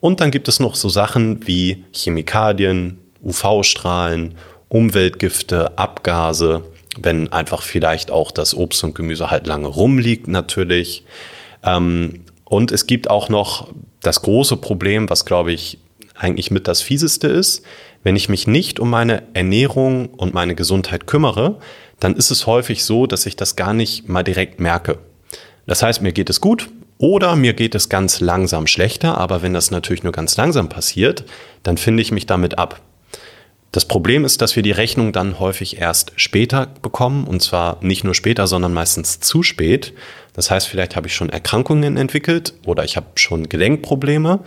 [0.00, 4.34] Und dann gibt es noch so Sachen wie Chemikalien, UV-Strahlen,
[4.68, 6.64] Umweltgifte, Abgase,
[7.00, 11.04] wenn einfach vielleicht auch das Obst und Gemüse halt lange rumliegt natürlich.
[11.62, 13.68] Ähm, und es gibt auch noch
[14.00, 15.78] das große Problem, was glaube ich
[16.14, 17.62] eigentlich mit das fieseste ist.
[18.02, 21.58] Wenn ich mich nicht um meine Ernährung und meine Gesundheit kümmere,
[22.00, 24.98] dann ist es häufig so, dass ich das gar nicht mal direkt merke.
[25.66, 29.52] Das heißt, mir geht es gut oder mir geht es ganz langsam schlechter, aber wenn
[29.52, 31.24] das natürlich nur ganz langsam passiert,
[31.62, 32.80] dann finde ich mich damit ab.
[33.70, 38.02] Das Problem ist, dass wir die Rechnung dann häufig erst später bekommen und zwar nicht
[38.02, 39.92] nur später, sondern meistens zu spät.
[40.32, 44.40] Das heißt, vielleicht habe ich schon Erkrankungen entwickelt oder ich habe schon Gelenkprobleme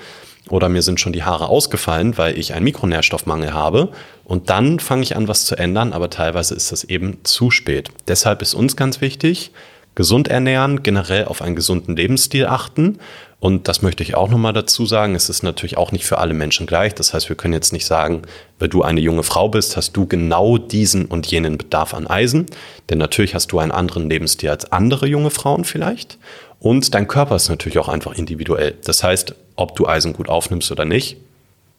[0.50, 3.90] oder mir sind schon die Haare ausgefallen, weil ich einen Mikronährstoffmangel habe.
[4.24, 7.90] Und dann fange ich an, was zu ändern, aber teilweise ist das eben zu spät.
[8.08, 9.52] Deshalb ist uns ganz wichtig,
[9.94, 12.98] gesund ernähren, generell auf einen gesunden Lebensstil achten
[13.42, 15.16] und das möchte ich auch nochmal dazu sagen.
[15.16, 16.94] Es ist natürlich auch nicht für alle Menschen gleich.
[16.94, 18.22] Das heißt, wir können jetzt nicht sagen,
[18.60, 22.46] weil du eine junge Frau bist, hast du genau diesen und jenen Bedarf an Eisen.
[22.92, 26.20] Denn natürlich hast du einen anderen Lebensstil als andere junge Frauen vielleicht.
[26.60, 28.76] Und dein Körper ist natürlich auch einfach individuell.
[28.84, 31.18] Das heißt, ob du Eisen gut aufnimmst oder nicht,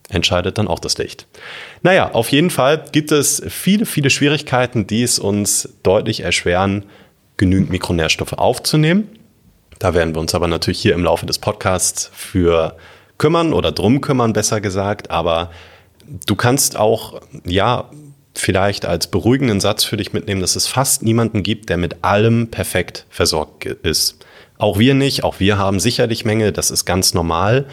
[0.09, 1.29] entscheidet dann auch das Licht.
[1.83, 6.87] Naja, auf jeden Fall gibt es viele, viele Schwierigkeiten, die es uns deutlich erschweren,
[7.37, 9.09] genügend Mikronährstoffe aufzunehmen.
[9.83, 12.77] Da werden wir uns aber natürlich hier im Laufe des Podcasts für
[13.18, 15.11] kümmern oder drum kümmern, besser gesagt.
[15.11, 15.51] Aber
[16.25, 17.90] du kannst auch, ja,
[18.33, 22.47] vielleicht als beruhigenden Satz für dich mitnehmen, dass es fast niemanden gibt, der mit allem
[22.47, 24.25] perfekt versorgt ist.
[24.57, 27.66] Auch wir nicht, auch wir haben sicherlich Mängel, das ist ganz normal.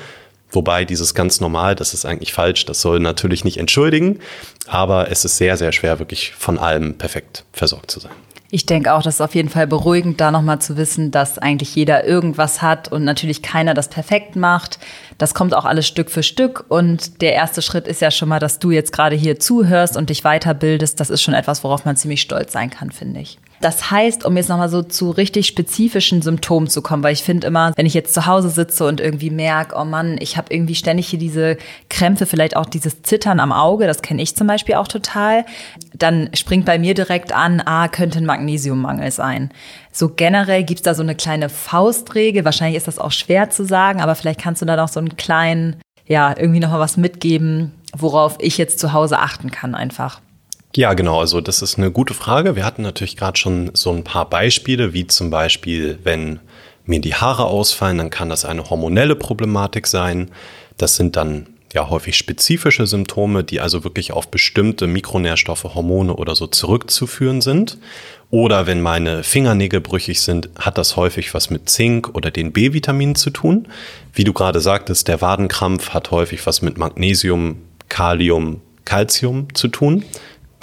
[0.50, 4.17] Wobei dieses ganz normal, das ist eigentlich falsch, das soll natürlich nicht entschuldigen,
[4.65, 8.12] aber es ist sehr, sehr schwer, wirklich von allem perfekt versorgt zu sein.
[8.51, 11.75] Ich denke auch, das ist auf jeden Fall beruhigend, da nochmal zu wissen, dass eigentlich
[11.75, 14.79] jeder irgendwas hat und natürlich keiner das perfekt macht.
[15.19, 16.65] Das kommt auch alles Stück für Stück.
[16.67, 20.09] Und der erste Schritt ist ja schon mal, dass du jetzt gerade hier zuhörst und
[20.09, 20.99] dich weiterbildest.
[20.99, 23.38] Das ist schon etwas, worauf man ziemlich stolz sein kann, finde ich.
[23.62, 27.48] Das heißt, um jetzt nochmal so zu richtig spezifischen Symptomen zu kommen, weil ich finde
[27.48, 30.76] immer, wenn ich jetzt zu Hause sitze und irgendwie merke, oh Mann, ich habe irgendwie
[30.76, 31.58] ständig hier diese
[31.89, 35.45] Krämpfe, vielleicht auch dieses Zittern am Auge, das kenne ich zum Beispiel auch total,
[35.93, 39.50] dann springt bei mir direkt an, ah, könnte ein Magnesiummangel sein.
[39.91, 44.02] So generell gibt's da so eine kleine Faustregel, wahrscheinlich ist das auch schwer zu sagen,
[44.02, 48.38] aber vielleicht kannst du da noch so einen kleinen, ja, irgendwie nochmal was mitgeben, worauf
[48.39, 50.22] ich jetzt zu Hause achten kann einfach.
[50.75, 51.19] Ja, genau.
[51.19, 52.55] Also das ist eine gute Frage.
[52.55, 56.39] Wir hatten natürlich gerade schon so ein paar Beispiele, wie zum Beispiel, wenn
[56.86, 60.29] mir die Haare ausfallen, dann kann das eine hormonelle Problematik sein.
[60.77, 66.36] Das sind dann ja häufig spezifische Symptome, die also wirklich auf bestimmte Mikronährstoffe, Hormone oder
[66.36, 67.77] so zurückzuführen sind.
[68.32, 73.15] Oder wenn meine Fingernägel brüchig sind, hat das häufig was mit Zink oder den B-Vitaminen
[73.15, 73.67] zu tun.
[74.13, 80.05] Wie du gerade sagtest, der Wadenkrampf hat häufig was mit Magnesium, Kalium, Calcium zu tun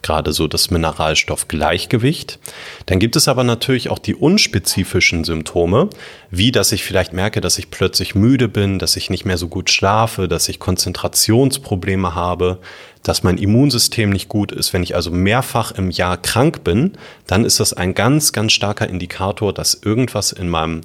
[0.02, 2.38] gerade so das Mineralstoffgleichgewicht.
[2.86, 5.90] Dann gibt es aber natürlich auch die unspezifischen Symptome,
[6.30, 9.48] wie dass ich vielleicht merke, dass ich plötzlich müde bin, dass ich nicht mehr so
[9.48, 12.58] gut schlafe, dass ich Konzentrationsprobleme habe,
[13.02, 14.72] dass mein Immunsystem nicht gut ist.
[14.72, 16.92] Wenn ich also mehrfach im Jahr krank bin,
[17.26, 20.80] dann ist das ein ganz, ganz starker Indikator, dass irgendwas in meinem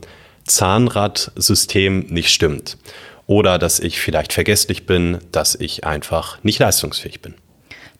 [0.45, 2.77] Zahnradsystem nicht stimmt.
[3.27, 7.35] Oder dass ich vielleicht vergesslich bin, dass ich einfach nicht leistungsfähig bin.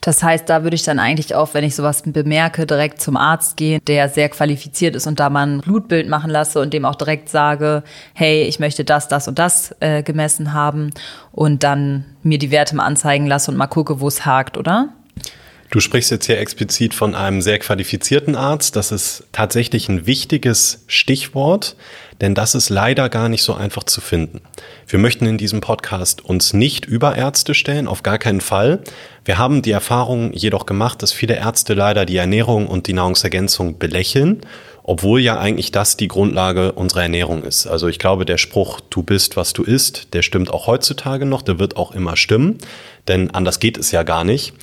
[0.01, 3.55] Das heißt, da würde ich dann eigentlich auch, wenn ich sowas bemerke, direkt zum Arzt
[3.55, 6.95] gehen, der sehr qualifiziert ist und da mal ein Blutbild machen lasse und dem auch
[6.95, 7.83] direkt sage,
[8.13, 10.89] hey, ich möchte das, das und das äh, gemessen haben
[11.31, 14.89] und dann mir die Werte mal anzeigen lasse und mal gucke, wo es hakt, oder?
[15.71, 18.75] Du sprichst jetzt hier explizit von einem sehr qualifizierten Arzt.
[18.75, 21.77] Das ist tatsächlich ein wichtiges Stichwort,
[22.19, 24.41] denn das ist leider gar nicht so einfach zu finden.
[24.85, 28.79] Wir möchten in diesem Podcast uns nicht über Ärzte stellen, auf gar keinen Fall.
[29.23, 33.79] Wir haben die Erfahrung jedoch gemacht, dass viele Ärzte leider die Ernährung und die Nahrungsergänzung
[33.79, 34.41] belächeln,
[34.83, 37.65] obwohl ja eigentlich das die Grundlage unserer Ernährung ist.
[37.65, 41.43] Also ich glaube, der Spruch, du bist, was du isst, der stimmt auch heutzutage noch,
[41.43, 42.57] der wird auch immer stimmen,
[43.07, 44.53] denn anders geht es ja gar nicht.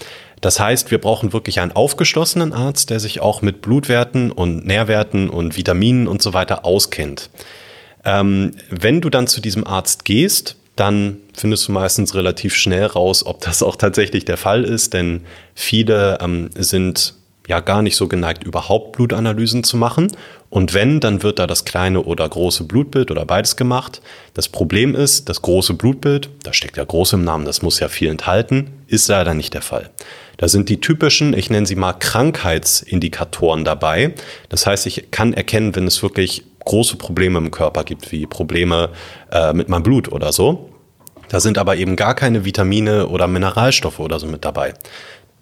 [0.40, 5.30] Das heißt, wir brauchen wirklich einen aufgeschlossenen Arzt, der sich auch mit Blutwerten und Nährwerten
[5.30, 7.30] und Vitaminen und so weiter auskennt.
[8.04, 13.26] Ähm, wenn du dann zu diesem Arzt gehst, dann findest du meistens relativ schnell raus,
[13.26, 15.22] ob das auch tatsächlich der Fall ist, denn
[15.54, 17.14] viele ähm, sind
[17.48, 20.12] ja gar nicht so geneigt, überhaupt Blutanalysen zu machen.
[20.50, 24.02] Und wenn, dann wird da das kleine oder große Blutbild oder beides gemacht.
[24.34, 27.88] Das Problem ist, das große Blutbild, da steckt ja groß im Namen, das muss ja
[27.88, 29.90] viel enthalten, ist leider nicht der Fall.
[30.38, 34.14] Da sind die typischen, ich nenne sie mal Krankheitsindikatoren dabei.
[34.48, 38.90] Das heißt, ich kann erkennen, wenn es wirklich große Probleme im Körper gibt, wie Probleme
[39.32, 40.70] äh, mit meinem Blut oder so.
[41.28, 44.74] Da sind aber eben gar keine Vitamine oder Mineralstoffe oder so mit dabei.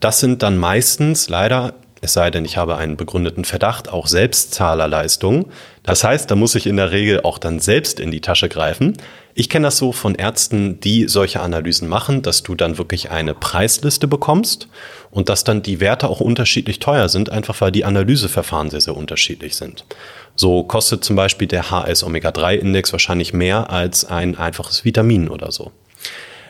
[0.00, 5.46] Das sind dann meistens leider es sei denn, ich habe einen begründeten Verdacht, auch Selbstzahlerleistungen.
[5.82, 8.96] Das heißt, da muss ich in der Regel auch dann selbst in die Tasche greifen.
[9.34, 13.34] Ich kenne das so von Ärzten, die solche Analysen machen, dass du dann wirklich eine
[13.34, 14.68] Preisliste bekommst
[15.10, 18.96] und dass dann die Werte auch unterschiedlich teuer sind, einfach weil die Analyseverfahren sehr, sehr
[18.96, 19.84] unterschiedlich sind.
[20.34, 25.72] So kostet zum Beispiel der HS-Omega-3-Index wahrscheinlich mehr als ein einfaches Vitamin oder so.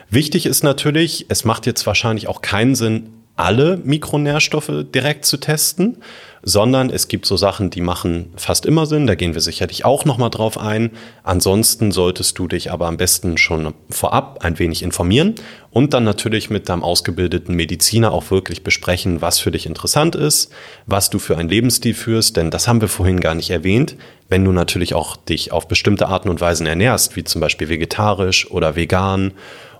[0.09, 5.97] Wichtig ist natürlich, es macht jetzt wahrscheinlich auch keinen Sinn, alle Mikronährstoffe direkt zu testen,
[6.43, 9.07] sondern es gibt so Sachen, die machen fast immer Sinn.
[9.07, 10.91] Da gehen wir sicherlich auch nochmal drauf ein.
[11.23, 15.35] Ansonsten solltest du dich aber am besten schon vorab ein wenig informieren
[15.71, 20.51] und dann natürlich mit deinem ausgebildeten Mediziner auch wirklich besprechen, was für dich interessant ist,
[20.85, 23.95] was du für einen Lebensstil führst, denn das haben wir vorhin gar nicht erwähnt.
[24.29, 28.49] Wenn du natürlich auch dich auf bestimmte Arten und Weisen ernährst, wie zum Beispiel vegetarisch
[28.49, 29.33] oder vegan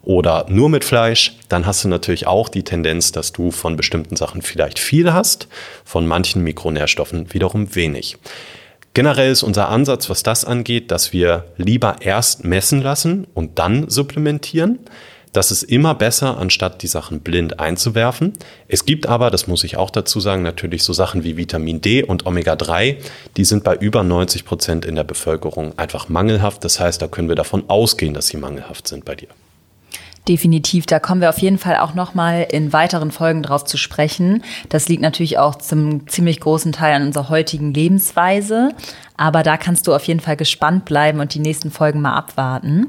[0.08, 4.16] oder nur mit Fleisch, dann hast du natürlich auch die Tendenz, dass du von bestimmten
[4.16, 5.50] Sachen vielleicht viel hast,
[5.84, 8.16] von manchen Mikronährstoffen wiederum wenig.
[8.94, 13.90] Generell ist unser Ansatz, was das angeht, dass wir lieber erst messen lassen und dann
[13.90, 14.80] supplementieren.
[15.34, 18.32] Das ist immer besser, anstatt die Sachen blind einzuwerfen.
[18.70, 22.02] Es gibt aber, das muss ich auch dazu sagen, natürlich so Sachen wie Vitamin D
[22.02, 22.96] und Omega-3,
[23.36, 26.64] die sind bei über 90 Prozent in der Bevölkerung einfach mangelhaft.
[26.64, 29.28] Das heißt, da können wir davon ausgehen, dass sie mangelhaft sind bei dir.
[30.28, 33.78] Definitiv, da kommen wir auf jeden Fall auch noch mal in weiteren Folgen drauf zu
[33.78, 34.44] sprechen.
[34.68, 38.72] Das liegt natürlich auch zum ziemlich großen Teil an unserer heutigen Lebensweise,
[39.16, 42.88] aber da kannst du auf jeden Fall gespannt bleiben und die nächsten Folgen mal abwarten.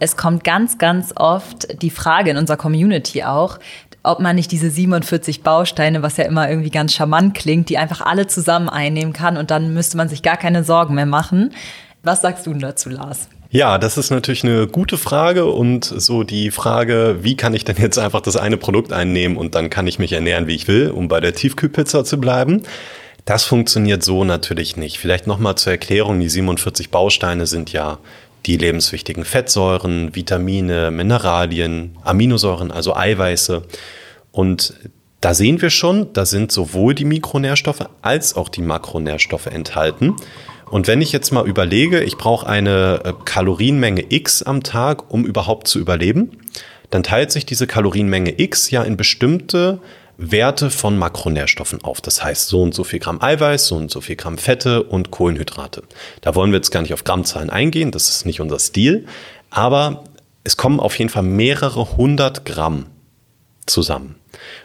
[0.00, 3.58] Es kommt ganz, ganz oft die Frage in unserer Community auch,
[4.02, 8.02] ob man nicht diese 47 Bausteine, was ja immer irgendwie ganz charmant klingt, die einfach
[8.02, 11.54] alle zusammen einnehmen kann und dann müsste man sich gar keine Sorgen mehr machen.
[12.02, 13.30] Was sagst du dazu, Lars?
[13.50, 17.76] Ja, das ist natürlich eine gute Frage und so die Frage, wie kann ich denn
[17.78, 20.90] jetzt einfach das eine Produkt einnehmen und dann kann ich mich ernähren, wie ich will,
[20.90, 22.62] um bei der Tiefkühlpizza zu bleiben.
[23.24, 24.98] Das funktioniert so natürlich nicht.
[24.98, 27.98] Vielleicht nochmal zur Erklärung, die 47 Bausteine sind ja
[28.46, 33.62] die lebenswichtigen Fettsäuren, Vitamine, Mineralien, Aminosäuren, also Eiweiße.
[34.30, 34.74] Und
[35.20, 40.14] da sehen wir schon, da sind sowohl die Mikronährstoffe als auch die Makronährstoffe enthalten.
[40.70, 45.24] Und wenn ich jetzt mal überlege, ich brauche eine äh, Kalorienmenge X am Tag, um
[45.24, 46.32] überhaupt zu überleben,
[46.90, 49.80] dann teilt sich diese Kalorienmenge X ja in bestimmte
[50.18, 52.00] Werte von Makronährstoffen auf.
[52.00, 55.10] Das heißt, so und so viel Gramm Eiweiß, so und so viel Gramm Fette und
[55.10, 55.82] Kohlenhydrate.
[56.22, 59.06] Da wollen wir jetzt gar nicht auf Grammzahlen eingehen, das ist nicht unser Stil.
[59.50, 60.04] Aber
[60.44, 62.86] es kommen auf jeden Fall mehrere hundert Gramm
[63.66, 64.16] zusammen.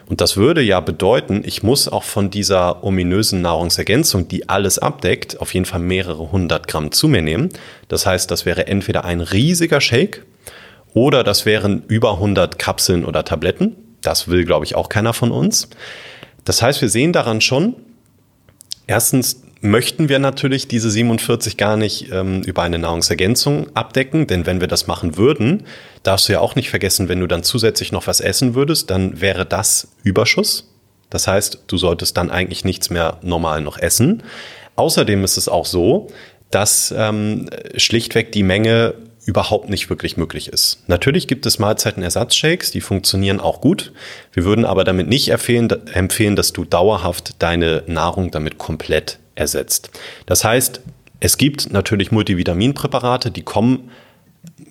[0.06, 5.40] Und das würde ja bedeuten, ich muss auch von dieser ominösen Nahrungsergänzung, die alles abdeckt,
[5.40, 7.50] auf jeden Fall mehrere hundert Gramm zu mir nehmen.
[7.88, 10.24] Das heißt, das wäre entweder ein riesiger Shake
[10.94, 13.76] oder das wären über 100 Kapseln oder Tabletten.
[14.02, 15.68] Das will, glaube ich, auch keiner von uns.
[16.44, 17.76] Das heißt, wir sehen daran schon,
[18.86, 24.60] erstens möchten wir natürlich diese 47 gar nicht ähm, über eine Nahrungsergänzung abdecken, denn wenn
[24.60, 25.62] wir das machen würden,
[26.02, 29.20] darfst du ja auch nicht vergessen, wenn du dann zusätzlich noch was essen würdest, dann
[29.20, 30.68] wäre das Überschuss.
[31.10, 34.24] Das heißt, du solltest dann eigentlich nichts mehr normal noch essen.
[34.74, 36.08] Außerdem ist es auch so,
[36.50, 38.94] dass ähm, schlichtweg die Menge
[39.24, 40.82] überhaupt nicht wirklich möglich ist.
[40.88, 43.92] Natürlich gibt es Mahlzeitenersatzshakes, die funktionieren auch gut.
[44.32, 49.90] Wir würden aber damit nicht empfehlen, empfehlen, dass du dauerhaft deine Nahrung damit komplett ersetzt.
[50.26, 50.80] Das heißt,
[51.20, 53.90] es gibt natürlich Multivitaminpräparate, die kommen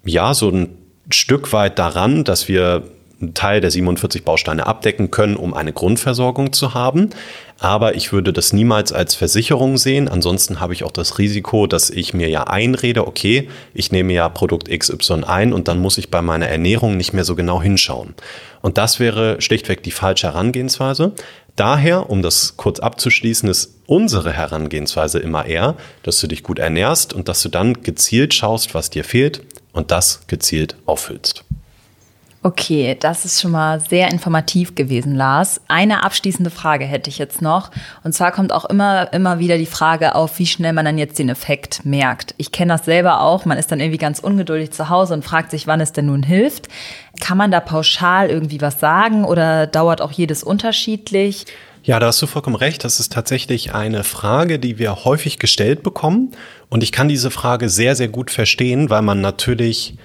[0.03, 0.77] ja so ein
[1.09, 2.83] Stück weit daran, dass wir
[3.21, 7.11] einen Teil der 47 Bausteine abdecken können, um eine Grundversorgung zu haben.
[7.59, 10.07] Aber ich würde das niemals als Versicherung sehen.
[10.09, 14.27] Ansonsten habe ich auch das Risiko, dass ich mir ja einrede, okay, ich nehme ja
[14.29, 18.15] Produkt XY ein und dann muss ich bei meiner Ernährung nicht mehr so genau hinschauen.
[18.61, 21.13] Und das wäre schlichtweg die falsche Herangehensweise.
[21.55, 27.13] Daher, um das kurz abzuschließen, ist unsere Herangehensweise immer eher, dass du dich gut ernährst
[27.13, 29.41] und dass du dann gezielt schaust, was dir fehlt
[29.73, 31.43] und das gezielt auffüllst.
[32.43, 35.61] Okay, das ist schon mal sehr informativ gewesen, Lars.
[35.67, 37.69] Eine abschließende Frage hätte ich jetzt noch.
[38.03, 41.19] Und zwar kommt auch immer, immer wieder die Frage auf, wie schnell man dann jetzt
[41.19, 42.33] den Effekt merkt.
[42.37, 43.45] Ich kenne das selber auch.
[43.45, 46.23] Man ist dann irgendwie ganz ungeduldig zu Hause und fragt sich, wann es denn nun
[46.23, 46.67] hilft.
[47.19, 51.45] Kann man da pauschal irgendwie was sagen oder dauert auch jedes unterschiedlich?
[51.83, 52.83] Ja, da hast du vollkommen recht.
[52.83, 56.31] Das ist tatsächlich eine Frage, die wir häufig gestellt bekommen.
[56.69, 59.95] Und ich kann diese Frage sehr, sehr gut verstehen, weil man natürlich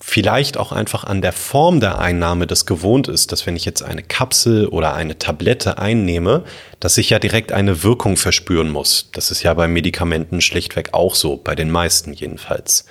[0.00, 3.82] vielleicht auch einfach an der Form der Einnahme das gewohnt ist, dass wenn ich jetzt
[3.82, 6.44] eine Kapsel oder eine Tablette einnehme,
[6.80, 9.10] dass ich ja direkt eine Wirkung verspüren muss.
[9.12, 12.86] Das ist ja bei Medikamenten schlichtweg auch so, bei den meisten jedenfalls.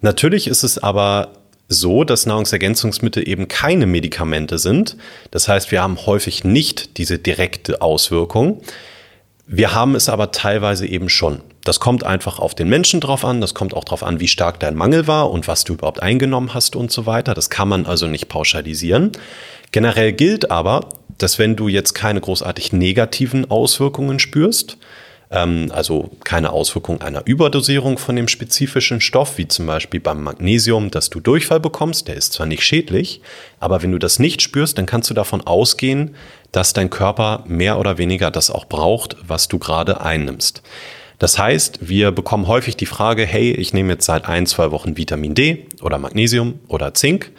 [0.00, 1.32] Natürlich ist es aber
[1.68, 4.96] so, dass Nahrungsergänzungsmittel eben keine Medikamente sind.
[5.30, 8.60] Das heißt, wir haben häufig nicht diese direkte Auswirkung.
[9.46, 11.40] Wir haben es aber teilweise eben schon.
[11.64, 14.60] Das kommt einfach auf den Menschen drauf an, das kommt auch drauf an, wie stark
[14.60, 17.34] dein Mangel war und was du überhaupt eingenommen hast und so weiter.
[17.34, 19.12] Das kann man also nicht pauschalisieren.
[19.72, 24.76] Generell gilt aber, dass wenn du jetzt keine großartig negativen Auswirkungen spürst,
[25.30, 30.90] ähm, also keine Auswirkung einer Überdosierung von dem spezifischen Stoff, wie zum Beispiel beim Magnesium,
[30.90, 33.22] dass du Durchfall bekommst, der ist zwar nicht schädlich,
[33.58, 36.14] aber wenn du das nicht spürst, dann kannst du davon ausgehen,
[36.52, 40.62] dass dein Körper mehr oder weniger das auch braucht, was du gerade einnimmst.
[41.24, 44.98] Das heißt, wir bekommen häufig die Frage, hey, ich nehme jetzt seit ein, zwei Wochen
[44.98, 47.32] Vitamin D oder Magnesium oder Zink,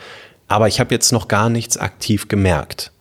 [0.48, 2.92] aber ich habe jetzt noch gar nichts aktiv gemerkt.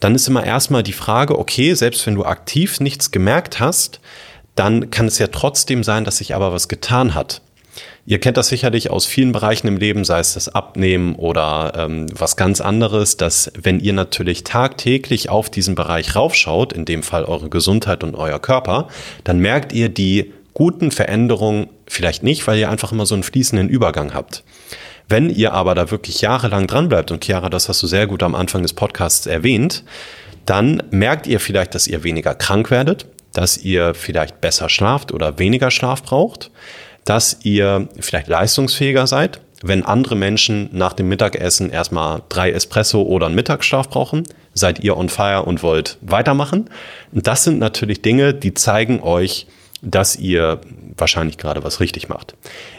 [0.00, 4.00] Dann ist immer erstmal die Frage, okay, selbst wenn du aktiv nichts gemerkt hast,
[4.56, 7.40] dann kann es ja trotzdem sein, dass sich aber was getan hat.
[8.06, 12.06] Ihr kennt das sicherlich aus vielen Bereichen im Leben, sei es das Abnehmen oder ähm,
[12.14, 17.24] was ganz anderes, dass wenn ihr natürlich tagtäglich auf diesen Bereich raufschaut, in dem Fall
[17.24, 18.88] eure Gesundheit und euer Körper,
[19.24, 23.68] dann merkt ihr die guten Veränderungen vielleicht nicht, weil ihr einfach immer so einen fließenden
[23.68, 24.44] Übergang habt.
[25.08, 28.22] Wenn ihr aber da wirklich jahrelang dran bleibt, und Chiara, das hast du sehr gut
[28.22, 29.84] am Anfang des Podcasts erwähnt,
[30.46, 35.38] dann merkt ihr vielleicht, dass ihr weniger krank werdet, dass ihr vielleicht besser schlaft oder
[35.38, 36.50] weniger Schlaf braucht,
[37.04, 43.26] dass ihr vielleicht leistungsfähiger seid, wenn andere Menschen nach dem Mittagessen erstmal drei Espresso oder
[43.26, 46.68] einen Mittagsschlaf brauchen, seid ihr on fire und wollt weitermachen.
[47.12, 49.46] Das sind natürlich Dinge, die zeigen euch,
[49.80, 50.60] dass ihr
[50.96, 52.34] wahrscheinlich gerade was richtig macht.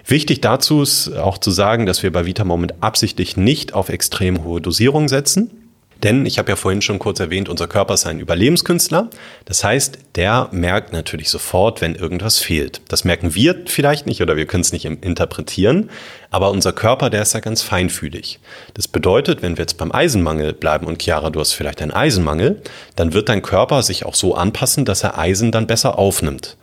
[0.05, 4.61] Wichtig dazu ist auch zu sagen, dass wir bei Vitamoment absichtlich nicht auf extrem hohe
[4.61, 5.64] Dosierung setzen.
[6.03, 9.09] Denn ich habe ja vorhin schon kurz erwähnt, unser Körper ist ein Überlebenskünstler.
[9.45, 12.81] Das heißt, der merkt natürlich sofort, wenn irgendwas fehlt.
[12.87, 15.89] Das merken wir vielleicht nicht oder wir können es nicht interpretieren.
[16.31, 18.39] Aber unser Körper, der ist ja ganz feinfühlig.
[18.73, 22.61] Das bedeutet, wenn wir jetzt beim Eisenmangel bleiben und Chiara, du hast vielleicht einen Eisenmangel,
[22.95, 26.57] dann wird dein Körper sich auch so anpassen, dass er Eisen dann besser aufnimmt.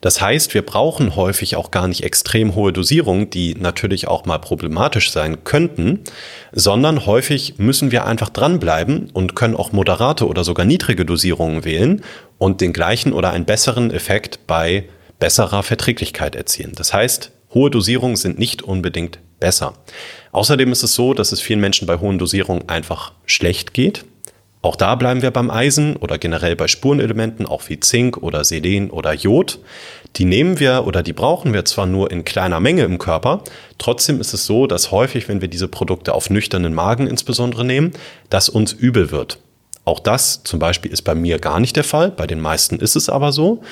[0.00, 4.38] Das heißt, wir brauchen häufig auch gar nicht extrem hohe Dosierungen, die natürlich auch mal
[4.38, 6.00] problematisch sein könnten,
[6.52, 12.02] sondern häufig müssen wir einfach dranbleiben und können auch moderate oder sogar niedrige Dosierungen wählen
[12.38, 14.84] und den gleichen oder einen besseren Effekt bei
[15.18, 16.72] besserer Verträglichkeit erzielen.
[16.74, 19.74] Das heißt, hohe Dosierungen sind nicht unbedingt besser.
[20.32, 24.04] Außerdem ist es so, dass es vielen Menschen bei hohen Dosierungen einfach schlecht geht.
[24.62, 28.90] Auch da bleiben wir beim Eisen oder generell bei Spurenelementen, auch wie Zink oder Selen
[28.90, 29.58] oder Jod.
[30.16, 33.42] Die nehmen wir oder die brauchen wir zwar nur in kleiner Menge im Körper,
[33.78, 37.92] trotzdem ist es so, dass häufig, wenn wir diese Produkte auf nüchternen Magen insbesondere nehmen,
[38.28, 39.38] dass uns übel wird.
[39.84, 42.96] Auch das zum Beispiel ist bei mir gar nicht der Fall, bei den meisten ist
[42.96, 43.62] es aber so.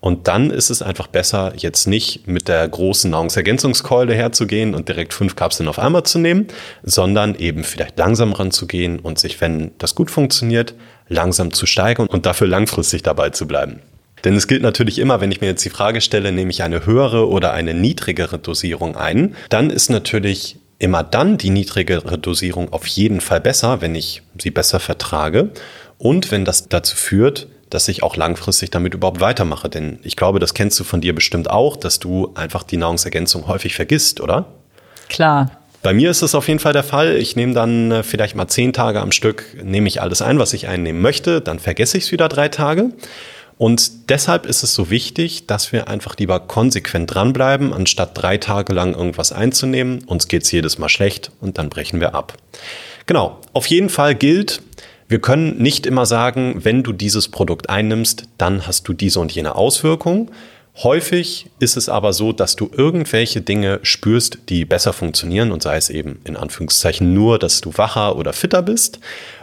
[0.00, 5.12] Und dann ist es einfach besser, jetzt nicht mit der großen Nahrungsergänzungskeule herzugehen und direkt
[5.12, 6.46] fünf Kapseln auf einmal zu nehmen,
[6.84, 10.74] sondern eben vielleicht langsam ranzugehen und sich, wenn das gut funktioniert,
[11.08, 13.80] langsam zu steigern und dafür langfristig dabei zu bleiben.
[14.24, 16.86] Denn es gilt natürlich immer, wenn ich mir jetzt die Frage stelle, nehme ich eine
[16.86, 22.86] höhere oder eine niedrigere Dosierung ein, dann ist natürlich immer dann die niedrigere Dosierung auf
[22.86, 25.50] jeden Fall besser, wenn ich sie besser vertrage
[25.98, 29.68] und wenn das dazu führt, dass ich auch langfristig damit überhaupt weitermache.
[29.68, 33.46] Denn ich glaube, das kennst du von dir bestimmt auch, dass du einfach die Nahrungsergänzung
[33.46, 34.46] häufig vergisst, oder?
[35.08, 35.50] Klar.
[35.82, 37.16] Bei mir ist es auf jeden Fall der Fall.
[37.16, 40.52] Ich nehme dann äh, vielleicht mal zehn Tage am Stück, nehme ich alles ein, was
[40.52, 42.90] ich einnehmen möchte, dann vergesse ich es wieder drei Tage.
[43.58, 48.72] Und deshalb ist es so wichtig, dass wir einfach lieber konsequent dranbleiben, anstatt drei Tage
[48.72, 50.04] lang irgendwas einzunehmen.
[50.04, 52.34] Uns geht's jedes Mal schlecht und dann brechen wir ab.
[53.06, 54.62] Genau, auf jeden Fall gilt,
[55.08, 59.32] wir können nicht immer sagen, wenn du dieses Produkt einnimmst, dann hast du diese und
[59.32, 60.30] jene Auswirkung.
[60.82, 65.76] Häufig ist es aber so, dass du irgendwelche Dinge spürst, die besser funktionieren und sei
[65.76, 69.00] es eben in Anführungszeichen nur, dass du wacher oder fitter bist.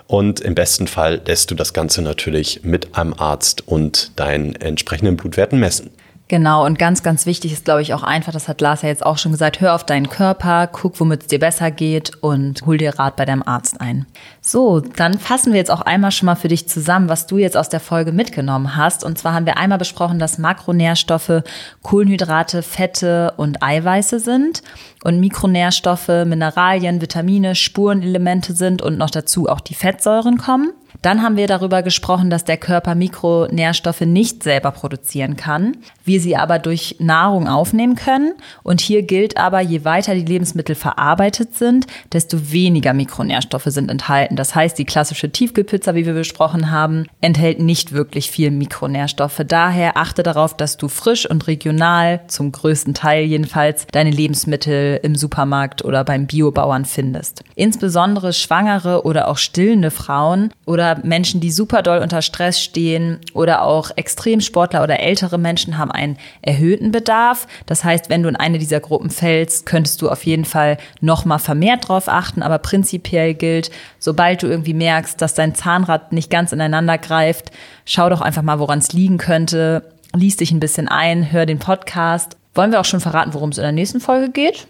[0.08, 5.18] Und im besten Fall lässt du das Ganze natürlich mit einem Arzt und deinen entsprechenden
[5.18, 5.90] Blutwerten messen.
[6.28, 9.06] Genau, und ganz, ganz wichtig ist, glaube ich, auch einfach, das hat Lars ja jetzt
[9.06, 12.80] auch schon gesagt, hör auf deinen Körper, guck, womit es dir besser geht und hol
[12.80, 14.08] dir Rat bei deinem Arzt ein.
[14.42, 17.56] So, dann fassen wir jetzt auch einmal schon mal für dich zusammen, was du jetzt
[17.56, 19.04] aus der Folge mitgenommen hast.
[19.04, 21.44] Und zwar haben wir einmal besprochen, dass Makronährstoffe
[21.84, 24.64] Kohlenhydrate, Fette und Eiweiße sind
[25.04, 30.74] und Mikronährstoffe, Mineralien, Vitamine, Spurenelemente sind und noch dazu auch die Fettsäuren kommen.
[31.06, 36.36] Dann haben wir darüber gesprochen, dass der Körper Mikronährstoffe nicht selber produzieren kann, wir sie
[36.36, 38.34] aber durch Nahrung aufnehmen können.
[38.64, 44.36] Und hier gilt aber, je weiter die Lebensmittel verarbeitet sind, desto weniger Mikronährstoffe sind enthalten.
[44.36, 49.44] Das heißt, die klassische Tiefkühlpizza, wie wir besprochen haben, enthält nicht wirklich viel Mikronährstoffe.
[49.48, 55.14] Daher achte darauf, dass du frisch und regional, zum größten Teil jedenfalls, deine Lebensmittel im
[55.14, 57.44] Supermarkt oder beim Biobauern findest.
[57.54, 63.64] Insbesondere schwangere oder auch stillende Frauen oder Menschen, die super doll unter Stress stehen oder
[63.64, 67.48] auch Extremsportler oder ältere Menschen haben einen erhöhten Bedarf.
[67.66, 71.26] Das heißt, wenn du in eine dieser Gruppen fällst, könntest du auf jeden Fall noch
[71.26, 72.42] mal vermehrt drauf achten.
[72.42, 77.52] Aber prinzipiell gilt, sobald du irgendwie merkst, dass dein Zahnrad nicht ganz ineinander greift,
[77.86, 79.84] schau doch einfach mal, woran es liegen könnte.
[80.14, 82.38] Lies dich ein bisschen ein, hör den Podcast.
[82.54, 84.68] Wollen wir auch schon verraten, worum es in der nächsten Folge geht?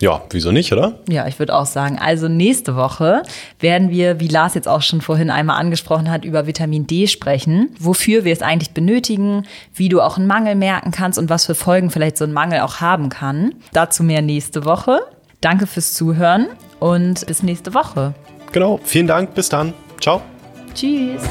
[0.00, 0.98] Ja, wieso nicht, oder?
[1.08, 1.98] Ja, ich würde auch sagen.
[1.98, 3.22] Also nächste Woche
[3.60, 7.70] werden wir, wie Lars jetzt auch schon vorhin einmal angesprochen hat, über Vitamin D sprechen,
[7.78, 11.54] wofür wir es eigentlich benötigen, wie du auch einen Mangel merken kannst und was für
[11.54, 13.54] Folgen vielleicht so ein Mangel auch haben kann.
[13.72, 15.00] Dazu mehr nächste Woche.
[15.40, 18.14] Danke fürs Zuhören und bis nächste Woche.
[18.52, 19.72] Genau, vielen Dank, bis dann.
[20.00, 20.22] Ciao.
[20.74, 21.22] Tschüss.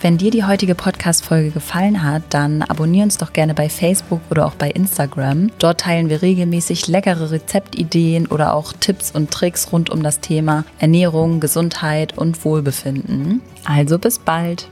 [0.00, 4.46] Wenn dir die heutige Podcast-Folge gefallen hat, dann abonnier uns doch gerne bei Facebook oder
[4.46, 5.50] auch bei Instagram.
[5.58, 10.64] Dort teilen wir regelmäßig leckere Rezeptideen oder auch Tipps und Tricks rund um das Thema
[10.78, 13.42] Ernährung, Gesundheit und Wohlbefinden.
[13.64, 14.68] Also bis bald.